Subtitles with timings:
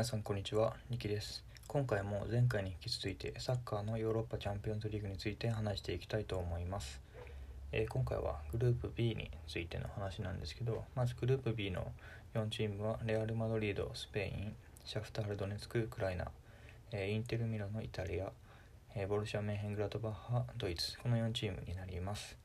[0.00, 1.44] 皆さんこんにちは、ニキです。
[1.68, 7.02] 今回も前回に引き続いてサッカーのヨーロッパチャンピオンズリーグについて話していきたいと思います。
[7.70, 11.92] えー今回はグループ B についての話なんですけど、まずグループ B の
[12.32, 14.54] 4チームはレアル・マドリード、スペイン、
[14.86, 16.28] シャフタール・ドネツク、ウクライナ、
[16.92, 18.32] えーインテル・ミラノ、イタリア、
[18.94, 22.38] えーボルシア・メンヘングラトバッハ、ドイツ、この4チームになります。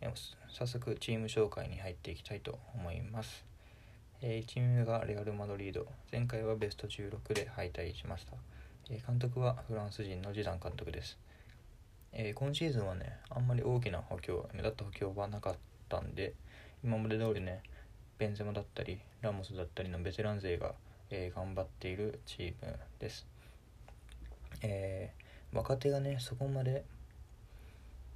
[0.00, 0.12] え
[0.48, 3.55] 早速チーム紹介に入っていきたいと思います。
[4.22, 5.86] えー1チーム目がレアル・マドリード。
[6.10, 8.32] 前回はベスト16で敗退しました、
[8.88, 11.18] えー監督はフランス人のジダン監督です、
[12.12, 15.54] えー今シーズンはねあんまり大きな補強目立った補強はなかっ
[15.90, 16.32] たんで
[16.82, 17.60] 今まで通りね
[18.16, 20.72] ベンゼマだったりラモスだったりのベテラン勢が、
[21.10, 23.26] え頑張っているチームです、
[24.62, 25.12] え
[25.52, 26.84] 若手がねそこまで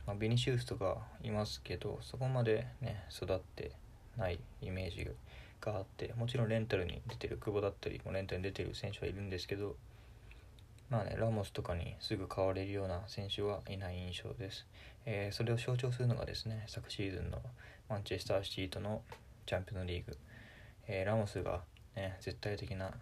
[0.07, 3.73] まあ、ベニシウスとかいますけどそこまでね育って
[4.17, 5.05] ないイメージ
[5.60, 9.77] があってもちろんレンタルに出てる久保だったりもレンタルに出てる選手はいるんですけど
[10.89, 14.67] まあねラモスとかにすぐ変われるような選手はいない印象です、
[15.06, 17.39] えーそれを象徴するのがですね昨シーズンの
[17.89, 19.02] マンチェスターシティとの
[19.47, 20.17] チャンピオンリーグ、
[20.89, 21.61] えーラモスが、
[21.97, 22.92] ね、絶対的な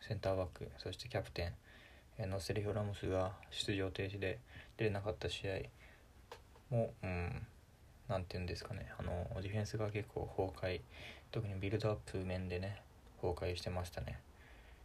[0.00, 1.52] センターバックそしてキャプテン
[2.18, 4.38] えーのセリフラモスが出場停止で
[4.76, 5.52] 出れなかった試合。
[6.70, 7.46] もう、うん、
[8.08, 10.80] なんていうんですかね、あの、ディフェンスが結構崩壊、
[11.34, 12.80] 特にビルドアップ面でね、
[13.20, 14.20] 崩壊してましたね。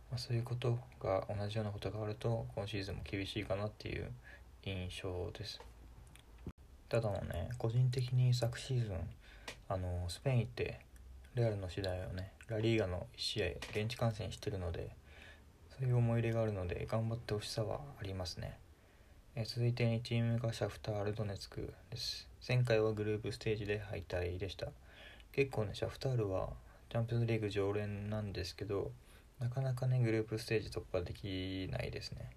[0.09, 4.09] まあ、そういうことが、同じようなことがあると、今シーズンも厳しいかなっていう
[4.64, 5.61] 印象です。
[6.89, 8.97] ただのね、個人的に昨シーズン、
[9.67, 10.80] あの、スペイン行って、
[11.36, 13.47] レアルの次第をね、ラリーガの1試合、
[13.80, 14.89] 現地観戦してるので、
[15.77, 18.58] そういう思い入れがあるので、頑張ってほしさはありますね。
[19.36, 24.70] え続いて2チームがシャフターアル・ドネツクです前回はグループステージで敗退でした
[25.31, 26.49] 結構ねシャフタールは
[26.89, 28.91] チャンピオンズリーグ常連なんですけど
[29.39, 32.31] なかなかねグループステージ突破できないですね。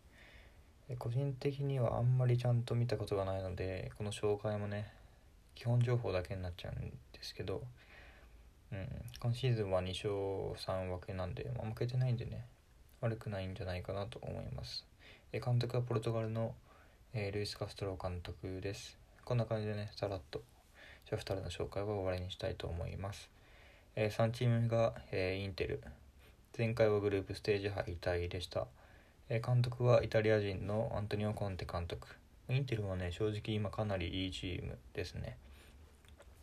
[0.89, 4.93] えー個人的にはあんまりちゃんと見たことがないのでこの紹介もね
[5.55, 7.63] 基本情報だけになっちゃうんですけど、
[8.73, 8.89] うん、
[9.21, 10.11] 今シーズンは2勝
[10.67, 12.45] 3分けなんで、まあ、負けてないんでね
[13.01, 14.85] 悪くないんじゃないかなと思います。
[15.33, 16.55] え監督はポルトガルの
[17.15, 18.99] えールイス・カストロ監督です。
[19.25, 20.43] こんな感じでね、さらっと。
[21.13, 23.29] シャフタルの紹介は終わりにしたいと思います。
[23.97, 25.83] えー3チーム目が、えーインテル。
[26.57, 28.67] 前回はグループステージ敗退でした。
[29.29, 32.09] えー監督はイタリア人のアントニオ・コンテ監督。
[32.49, 35.37] インテルはね、正直今かなりいいチームですね。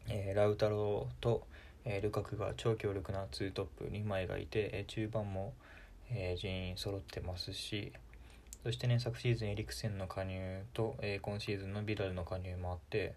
[0.07, 1.47] えーラウタロと、
[1.84, 5.53] えールカクが超強力な2トップ2枚がいて、えー中盤も、
[6.12, 7.91] えー全員揃ってますし、
[8.62, 13.16] そしてね、昨シーズンエリクセンの加入と、え今シーズンのビラルの加入もあって、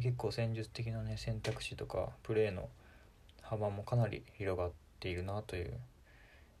[0.00, 2.68] 結構戦術的なね、選択肢とか、プレーの
[3.42, 5.78] 幅もかなり広がっているなという、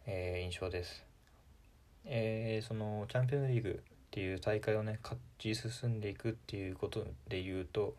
[0.06, 1.04] えー印象です。
[2.04, 7.96] えーそのチャンピオンリーグっていう大会をね、勝ち進んでいくっていうことで言うと、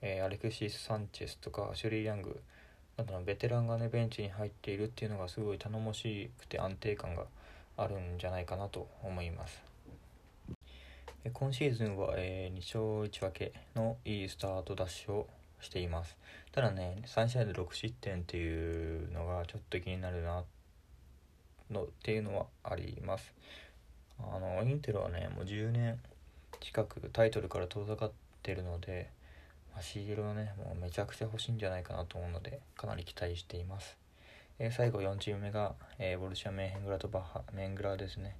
[0.00, 2.40] えーアレクシス・サンチェスとかシュリー・ヤング
[2.96, 7.26] などのベテランがね、ベンチに入っているっていうのがすごい頼もしくて安定感が
[7.76, 9.69] あるんじゃないかなと思います。
[11.28, 15.28] 今シーズンは、え2勝1分けのいいスタートダッシュを
[15.60, 16.16] しています。
[16.50, 20.44] ただね、3試合で6失点っていうのがちょっと気になるな
[21.70, 23.34] のっていうのはあります。
[24.18, 26.00] あのインテルはね、もう10年
[26.58, 29.10] 近くタイトルから遠ざかってるので、
[29.74, 33.98] まあ、シールをね、もうめちゃくちゃ欲しいんじゃないかなと思うので、かなり期待しています。
[34.58, 38.36] えー最後4チーム目が、えーボルシア・メンヘングラとバッハ、メングラですね。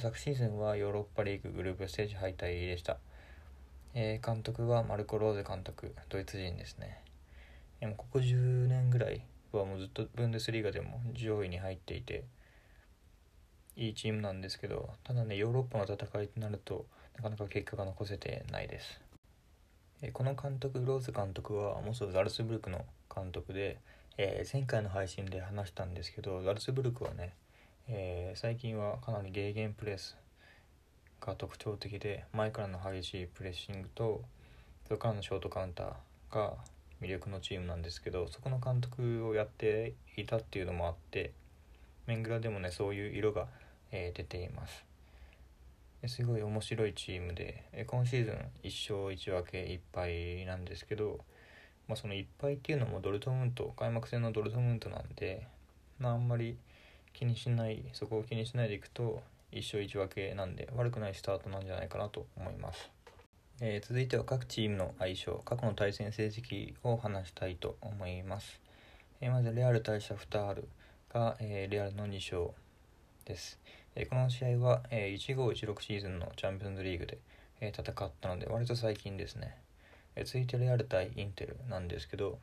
[0.00, 2.96] 昨シーズンはヨーロッパリーググループステージ敗退でした。
[3.92, 7.02] えー監督はマルコ・ローゼ監督、ドイツ人ですね。
[7.82, 12.24] えーもここ10年ぐらいはもうずっとブンデスリーガでも上位に入っていて、
[13.76, 16.86] いいチームなんですけど、ただね、ヨーロッパの戦いとなると
[17.16, 18.98] なかなか結果が残せてないです。
[20.00, 23.76] えーこの監督、ローズ監督は元ザルツブルクの監督で、
[24.16, 27.34] えー前回の配信で話したんですけど、ザルツブルクはね、
[27.88, 30.16] えー最近はかなりゲーゲンプレス
[31.20, 34.22] が特徴的で前からの激しいプレッシングと
[34.86, 36.54] それからのショートカウンターが
[37.00, 41.32] 魅力のチームなんですけどそこの監督をやっていたっていうのもあって
[42.06, 43.46] メングラでもねそういう色が、
[43.90, 44.84] えー出ています。
[46.08, 48.34] すごい面白いチームで今シーズン
[48.64, 51.20] 1勝1分け1敗なんですけど、
[51.86, 55.46] まあ、その1敗っていうのもドルトムント開幕戦のドルトムントなんで、
[56.00, 56.56] まあ、あんまり
[57.12, 59.22] 気にしないそこを気にしないでいくと
[59.52, 62.90] 1勝1分けなんで悪くないスタートなんじゃないかなと思います、
[63.60, 68.60] えー続いては各チームの相性過去の対戦成績を話したいと思います、
[69.20, 70.68] えーまずレアル対シャフタール
[71.12, 72.54] が、えーレアルの2勝
[73.24, 73.58] です。
[73.94, 77.18] えこの試合は、え1516シーズンのチャンピオンズリーグで、
[77.60, 79.56] え戦ったので割と最近ですね、
[80.16, 82.38] え続いてレアル対インテルなんですけど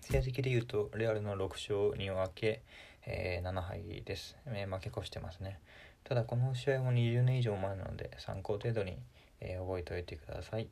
[0.00, 2.60] 成績で言うとレアルの6勝2分け、
[3.06, 5.58] え7敗です、え負け越してますね。
[6.04, 8.98] ただこの試合も20年以上前なので参考程度に、
[9.40, 10.68] え覚えておいてください、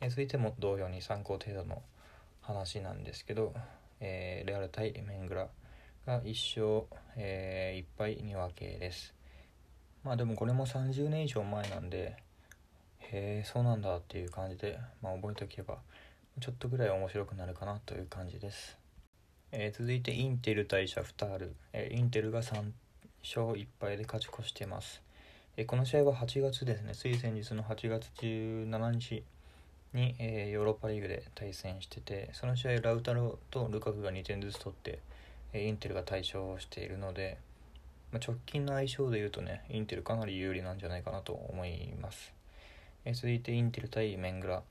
[0.00, 1.82] え続いても同様に参考程度の
[2.40, 3.54] 話なんですけど、
[4.00, 5.48] えレアル対メングラ
[6.06, 6.86] が1勝、
[7.16, 9.14] えー、1敗2分けです。
[10.04, 12.16] まあでもこれも30年以上前なんで
[13.00, 15.78] へえそうなんだっていう感じで、まあ、覚えておけば
[16.40, 18.76] ちょっとぐらい面白くなるかなという感じです、
[19.52, 22.70] えー、続いてインテル対シャフタール、えー、インテルが3
[23.22, 25.02] 勝1敗で勝ち越しています、
[25.56, 26.94] えー、この試合は8月ですね。
[26.94, 29.22] つい先日の8月17日
[29.92, 34.98] に、えヨーロッパリーグで対戦しててその試合ラウタロとルカクが2点ずつ取って
[35.52, 37.38] えインテルが大勝しているので、
[38.12, 42.32] まあ、直近の相性で言うとねインテルかなり有利なんじゃないかなと思います、
[43.04, 44.62] え続いてインテル対メングラ、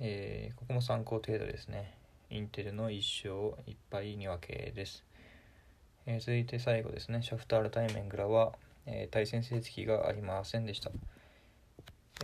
[0.00, 1.97] えー、ここも参考程度ですね。
[2.30, 5.04] インテルの1勝1敗2分けです、
[6.06, 7.22] えー、続いて最後ですね。
[7.22, 8.52] シャフタール対メングラは、
[8.86, 10.90] えー、対戦成績がありませんでした、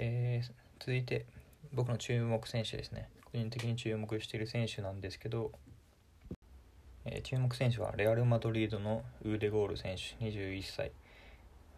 [0.00, 0.42] え
[0.80, 1.26] 続いて
[1.72, 3.08] 僕の注目選手ですね。
[3.24, 5.52] 個人的に注目している選手なんですけど
[7.06, 10.90] えー、注目選手はレアル・マドリードのウーデゴール選手21歳。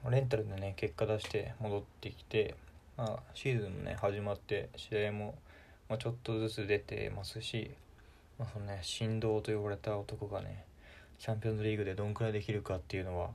[0.09, 2.55] レンタルでね結果出して戻ってきて、
[2.97, 5.35] まあ、シーズンね始まって試合も、
[5.89, 7.73] ま、ちょっとずつ出てますし、
[8.39, 10.65] まあ、そのね神童と呼ばれた男がね
[11.19, 13.31] チャンピオンズリーグでどんくらいできるかっていうのは、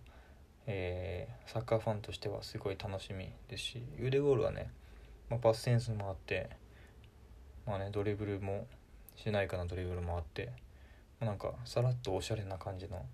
[0.67, 4.69] えー、サッカーファンとしてはすごい楽しみですしウーデゴールはね、
[5.29, 6.49] まあ、パスセンスもあって
[7.65, 8.67] まあねドリブルも
[9.15, 10.49] しないかなドリブルもあって
[11.19, 13.05] なんかさらっとおしゃれな感じの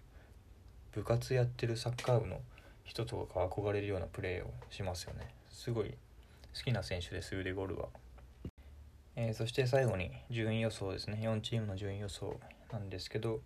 [0.93, 2.39] 部活やってるサッカー部の
[2.83, 5.27] 人とかが憧れるようなプレーをしますよね。
[5.51, 5.93] すごい
[6.55, 7.87] 好きな選手です腕ゴールは、
[9.19, 11.17] えー、そして最後に順位予想ですね。
[11.23, 12.39] 4チームの順位予想
[12.71, 13.41] なんですけど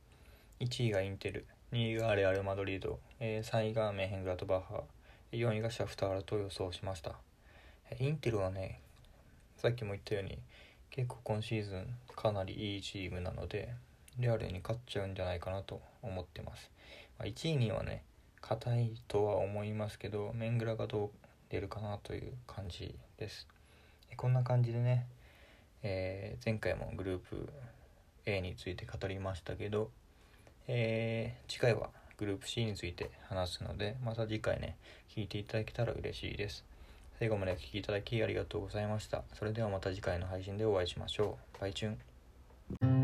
[0.60, 4.84] 1位がインテル2位がレアル・マドリード、えー、3位がメヘングラトバッハ
[5.32, 7.16] 4位がシャフタールと予想しました。
[7.98, 8.82] インテルはね
[9.56, 10.40] さっきも言ったように
[10.90, 13.74] 結構今シーズンかなりいいチームなので
[14.20, 16.70] レアルに勝っちゃうんじゃないかなと思ってます、
[17.18, 18.04] まあ、1位にはね
[18.42, 21.10] 硬いとは思いますけどメングラがどう
[21.50, 23.48] 出るかなという感じです。
[24.18, 25.06] こんな感じでね、
[25.84, 27.50] えー、前回もグループ
[28.26, 29.90] A について語りましたけど、
[30.68, 34.78] えー、次回はグループ C について話すのでまた次回ね
[35.16, 36.64] 聞いていただけたら嬉しいです。
[37.20, 39.24] 最後までお聴きいただきありがとうございました。
[39.34, 41.62] それではまた次回の配信でお会いしましょう。
[41.62, 43.01] バイチュン。